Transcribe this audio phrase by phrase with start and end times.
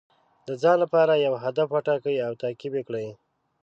[0.47, 3.07] د ځان لپاره یو هدف وټاکئ او تعقیب یې کړئ.